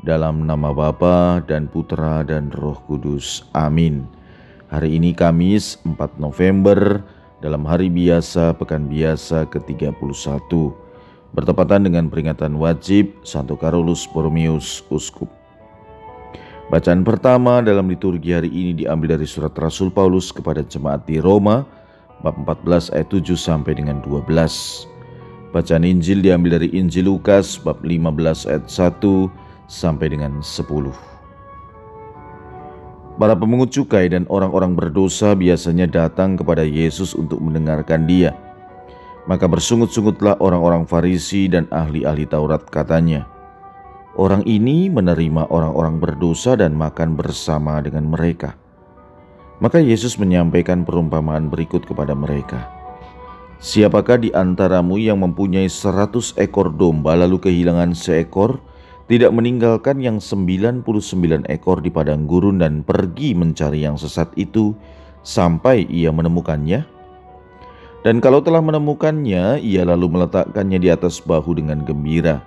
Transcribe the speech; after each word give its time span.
dalam 0.00 0.48
nama 0.48 0.72
Bapa 0.72 1.44
dan 1.44 1.68
Putra 1.68 2.24
dan 2.24 2.48
Roh 2.56 2.80
Kudus. 2.88 3.44
Amin. 3.52 4.08
Hari 4.72 4.96
ini 4.96 5.12
Kamis 5.12 5.76
4 5.84 6.16
November 6.16 7.04
dalam 7.44 7.66
hari 7.66 7.92
biasa 7.92 8.56
pekan 8.56 8.88
biasa 8.88 9.48
ke-31 9.50 9.92
bertepatan 11.36 11.86
dengan 11.86 12.08
peringatan 12.08 12.56
wajib 12.56 13.12
Santo 13.26 13.58
Carolus 13.58 14.08
Borromeus 14.08 14.82
Uskup. 14.88 15.28
Bacaan 16.70 17.02
pertama 17.02 17.58
dalam 17.58 17.90
liturgi 17.90 18.30
hari 18.30 18.46
ini 18.46 18.72
diambil 18.86 19.18
dari 19.18 19.26
surat 19.26 19.50
Rasul 19.58 19.90
Paulus 19.90 20.30
kepada 20.30 20.62
jemaat 20.62 21.02
di 21.02 21.18
Roma 21.18 21.66
bab 22.22 22.38
14 22.46 22.94
ayat 22.94 23.10
7 23.10 23.34
sampai 23.34 23.74
dengan 23.74 23.98
12. 24.06 24.22
Bacaan 25.50 25.82
Injil 25.82 26.22
diambil 26.22 26.62
dari 26.62 26.70
Injil 26.70 27.10
Lukas 27.10 27.58
bab 27.58 27.82
15 27.82 28.46
ayat 28.46 28.70
1 28.70 29.39
sampai 29.70 30.10
dengan 30.10 30.42
10. 30.42 30.66
Para 33.14 33.38
pemungut 33.38 33.70
cukai 33.70 34.10
dan 34.10 34.26
orang-orang 34.26 34.74
berdosa 34.74 35.38
biasanya 35.38 35.86
datang 35.86 36.34
kepada 36.34 36.66
Yesus 36.66 37.14
untuk 37.14 37.38
mendengarkan 37.38 38.10
dia. 38.10 38.34
Maka 39.30 39.46
bersungut-sungutlah 39.46 40.42
orang-orang 40.42 40.82
Farisi 40.90 41.46
dan 41.46 41.70
ahli-ahli 41.70 42.26
Taurat 42.26 42.66
katanya, 42.66 43.30
Orang 44.18 44.42
ini 44.42 44.90
menerima 44.90 45.46
orang-orang 45.54 46.02
berdosa 46.02 46.58
dan 46.58 46.74
makan 46.74 47.14
bersama 47.14 47.78
dengan 47.78 48.10
mereka. 48.10 48.58
Maka 49.62 49.78
Yesus 49.78 50.18
menyampaikan 50.18 50.82
perumpamaan 50.82 51.46
berikut 51.46 51.86
kepada 51.86 52.16
mereka. 52.18 52.66
Siapakah 53.60 54.18
di 54.18 54.32
antaramu 54.34 54.96
yang 54.96 55.20
mempunyai 55.20 55.68
seratus 55.68 56.34
ekor 56.40 56.72
domba 56.72 57.14
lalu 57.14 57.38
kehilangan 57.38 57.92
seekor, 57.92 58.58
tidak 59.10 59.34
meninggalkan 59.34 59.98
yang 59.98 60.22
99 60.22 60.86
ekor 61.50 61.82
di 61.82 61.90
padang 61.90 62.30
gurun 62.30 62.62
dan 62.62 62.86
pergi 62.86 63.34
mencari 63.34 63.82
yang 63.82 63.98
sesat 63.98 64.30
itu 64.38 64.70
sampai 65.26 65.82
ia 65.90 66.14
menemukannya? 66.14 66.86
Dan 68.06 68.22
kalau 68.22 68.38
telah 68.38 68.62
menemukannya, 68.62 69.58
ia 69.58 69.82
lalu 69.82 70.14
meletakkannya 70.14 70.78
di 70.78 70.88
atas 70.94 71.18
bahu 71.18 71.58
dengan 71.58 71.82
gembira. 71.82 72.46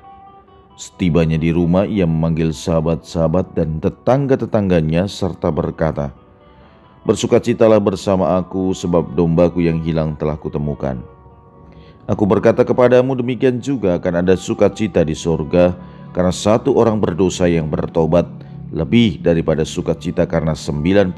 Setibanya 0.80 1.36
di 1.36 1.52
rumah, 1.52 1.84
ia 1.84 2.08
memanggil 2.08 2.56
sahabat-sahabat 2.56 3.53
dan 3.59 3.84
tetangga-tetangganya 3.84 5.06
serta 5.11 5.52
berkata, 5.52 6.16
Bersukacitalah 7.03 7.84
bersama 7.84 8.39
aku 8.39 8.72
sebab 8.72 9.11
dombaku 9.11 9.67
yang 9.67 9.84
hilang 9.84 10.16
telah 10.16 10.39
kutemukan. 10.39 11.03
Aku 12.08 12.23
berkata 12.23 12.64
kepadamu 12.64 13.19
demikian 13.19 13.59
juga 13.59 14.00
akan 14.00 14.23
ada 14.23 14.39
sukacita 14.39 15.03
di 15.03 15.11
sorga 15.11 15.75
karena 16.14 16.31
satu 16.31 16.78
orang 16.78 17.02
berdosa 17.02 17.50
yang 17.50 17.67
bertobat 17.67 18.30
lebih 18.73 19.22
daripada 19.22 19.61
sukacita 19.61 20.25
karena 20.25 20.58
99 20.58 21.14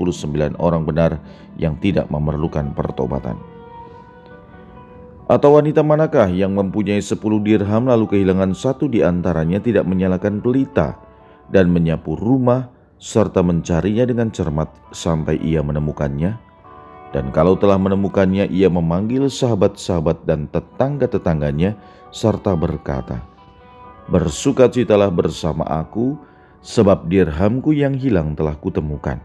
orang 0.60 0.84
benar 0.84 1.20
yang 1.56 1.80
tidak 1.80 2.08
memerlukan 2.12 2.76
pertobatan. 2.76 3.40
Atau 5.26 5.58
wanita 5.58 5.82
manakah 5.82 6.30
yang 6.30 6.54
mempunyai 6.54 7.02
10 7.02 7.18
dirham 7.42 7.90
lalu 7.90 8.06
kehilangan 8.06 8.54
satu 8.54 8.86
di 8.86 9.02
antaranya 9.02 9.58
tidak 9.58 9.88
menyalakan 9.88 10.38
pelita 10.38 11.02
dan 11.50 11.74
menyapu 11.74 12.14
rumah 12.14 12.70
serta 13.02 13.42
mencarinya 13.42 14.06
dengan 14.06 14.30
cermat 14.30 14.70
sampai 14.94 15.42
ia 15.42 15.66
menemukannya? 15.66 16.38
Dan 17.10 17.32
kalau 17.32 17.56
telah 17.56 17.80
menemukannya, 17.80 18.52
ia 18.52 18.68
memanggil 18.68 19.32
sahabat-sahabat 19.32 20.28
dan 20.28 20.52
tetangga-tetangganya 20.52 21.80
serta 22.12 22.60
berkata, 22.60 23.24
Bersukacitalah 24.06 25.10
bersama 25.10 25.66
aku, 25.66 26.14
sebab 26.62 27.06
dirhamku 27.06 27.74
yang 27.74 27.94
hilang 27.94 28.34
telah 28.34 28.58
kutemukan. 28.58 29.22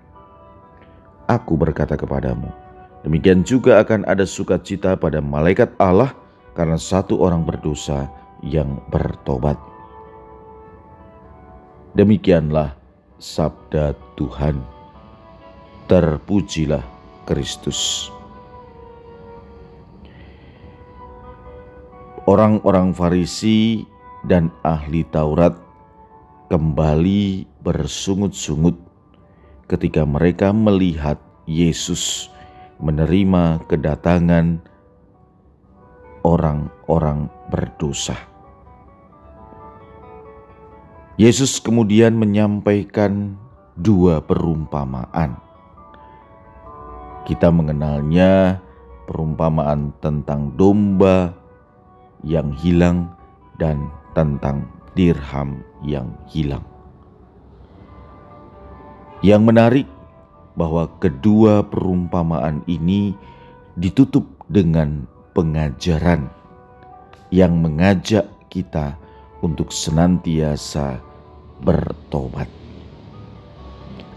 Aku 1.28 1.56
berkata 1.56 1.96
kepadamu, 1.96 2.52
demikian 3.00 3.44
juga 3.44 3.80
akan 3.80 4.04
ada 4.04 4.28
sukacita 4.28 4.96
pada 4.96 5.24
malaikat 5.24 5.72
Allah 5.80 6.12
karena 6.52 6.76
satu 6.76 7.20
orang 7.20 7.44
berdosa 7.44 8.08
yang 8.44 8.80
bertobat. 8.92 9.56
Demikianlah 11.96 12.76
sabda 13.20 13.92
Tuhan. 14.16 14.60
Terpujilah 15.90 16.82
Kristus. 17.26 18.08
Orang-orang 22.30 22.94
Farisi 22.94 23.82
dan 24.26 24.52
ahli 24.60 25.04
Taurat 25.08 25.56
kembali 26.52 27.46
bersungut-sungut 27.62 28.76
ketika 29.70 30.02
mereka 30.02 30.50
melihat 30.50 31.16
Yesus 31.46 32.28
menerima 32.82 33.62
kedatangan 33.70 34.58
orang-orang 36.26 37.30
berdosa. 37.48 38.16
Yesus 41.20 41.60
kemudian 41.60 42.16
menyampaikan 42.16 43.36
dua 43.76 44.24
perumpamaan. 44.24 45.36
Kita 47.28 47.52
mengenalnya 47.52 48.58
perumpamaan 49.04 49.92
tentang 50.00 50.56
domba 50.56 51.36
yang 52.24 52.50
hilang 52.56 53.12
dan 53.60 53.99
tentang 54.12 54.66
dirham 54.94 55.62
yang 55.86 56.10
hilang. 56.26 56.64
Yang 59.20 59.42
menarik 59.44 59.88
bahwa 60.56 60.88
kedua 60.98 61.62
perumpamaan 61.64 62.64
ini 62.66 63.14
ditutup 63.76 64.26
dengan 64.50 65.06
pengajaran 65.36 66.26
yang 67.30 67.62
mengajak 67.62 68.26
kita 68.50 68.98
untuk 69.40 69.70
senantiasa 69.70 70.98
bertobat. 71.62 72.50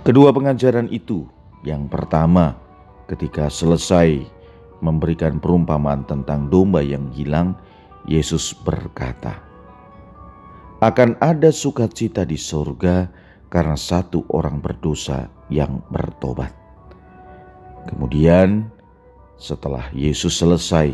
Kedua 0.04 0.36
pengajaran 0.36 0.92
itu, 0.92 1.24
yang 1.64 1.88
pertama, 1.88 2.60
ketika 3.08 3.48
selesai 3.48 4.20
memberikan 4.84 5.40
perumpamaan 5.40 6.04
tentang 6.04 6.52
domba 6.52 6.84
yang 6.84 7.08
hilang, 7.16 7.56
Yesus 8.04 8.52
berkata, 8.52 9.40
akan 10.84 11.16
ada 11.24 11.48
sukacita 11.48 12.28
di 12.28 12.36
sorga 12.36 13.08
karena 13.48 13.80
satu 13.80 14.28
orang 14.36 14.60
berdosa 14.60 15.32
yang 15.48 15.80
bertobat. 15.88 16.52
Kemudian, 17.88 18.68
setelah 19.40 19.88
Yesus 19.96 20.36
selesai 20.36 20.92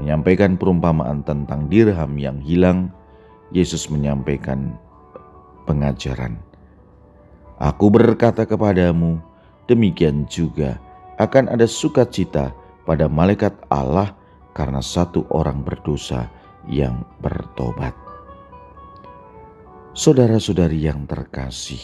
menyampaikan 0.00 0.56
perumpamaan 0.56 1.20
tentang 1.28 1.68
dirham 1.68 2.16
yang 2.16 2.40
hilang, 2.40 2.88
Yesus 3.52 3.92
menyampaikan 3.92 4.80
pengajaran. 5.68 6.40
Aku 7.60 7.92
berkata 7.92 8.48
kepadamu, 8.48 9.20
demikian 9.68 10.24
juga 10.24 10.80
akan 11.20 11.52
ada 11.52 11.68
sukacita 11.68 12.56
pada 12.88 13.04
malaikat 13.12 13.52
Allah 13.68 14.16
karena 14.56 14.80
satu 14.80 15.28
orang 15.28 15.60
berdosa 15.60 16.32
yang 16.64 17.04
bertobat. 17.20 18.07
Saudara-saudari 19.98 20.86
yang 20.86 21.10
terkasih, 21.10 21.82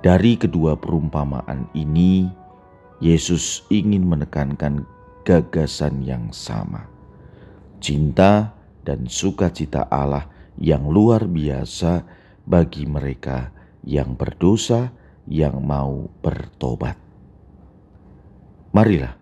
dari 0.00 0.40
kedua 0.40 0.72
perumpamaan 0.72 1.68
ini, 1.76 2.24
Yesus 2.96 3.68
ingin 3.68 4.08
menekankan 4.08 4.88
gagasan 5.28 6.00
yang 6.00 6.32
sama: 6.32 6.88
cinta 7.84 8.56
dan 8.88 9.04
sukacita 9.04 9.84
Allah 9.92 10.24
yang 10.56 10.88
luar 10.88 11.28
biasa 11.28 12.08
bagi 12.48 12.88
mereka 12.88 13.52
yang 13.84 14.16
berdosa, 14.16 14.88
yang 15.28 15.60
mau 15.60 16.08
bertobat. 16.24 16.96
Marilah 18.72 19.12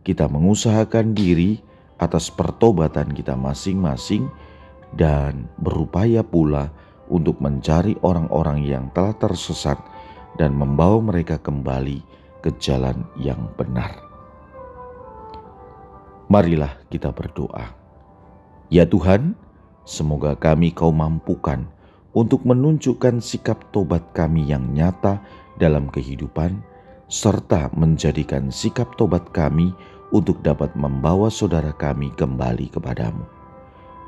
kita 0.00 0.24
mengusahakan 0.32 1.12
diri 1.12 1.60
atas 2.00 2.32
pertobatan 2.32 3.12
kita 3.12 3.36
masing-masing 3.36 4.32
dan 4.94 5.50
berupaya 5.58 6.22
pula 6.22 6.70
untuk 7.10 7.38
mencari 7.42 7.98
orang-orang 8.00 8.64
yang 8.64 8.88
telah 8.96 9.12
tersesat 9.18 9.76
dan 10.40 10.56
membawa 10.56 10.98
mereka 11.02 11.38
kembali 11.38 12.00
ke 12.40 12.50
jalan 12.58 13.06
yang 13.20 13.50
benar. 13.54 14.04
Marilah 16.28 16.80
kita 16.88 17.12
berdoa. 17.12 17.76
Ya 18.72 18.88
Tuhan, 18.88 19.36
semoga 19.84 20.34
kami 20.34 20.72
kau 20.72 20.90
mampukan 20.90 21.68
untuk 22.16 22.42
menunjukkan 22.48 23.20
sikap 23.20 23.60
tobat 23.70 24.02
kami 24.16 24.48
yang 24.48 24.72
nyata 24.72 25.20
dalam 25.60 25.92
kehidupan, 25.92 26.64
serta 27.06 27.68
menjadikan 27.76 28.48
sikap 28.48 28.96
tobat 28.96 29.28
kami 29.36 29.70
untuk 30.14 30.40
dapat 30.40 30.72
membawa 30.74 31.28
saudara 31.28 31.74
kami 31.76 32.08
kembali 32.16 32.72
kepadamu. 32.72 33.43